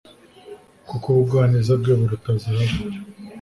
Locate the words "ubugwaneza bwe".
1.09-1.93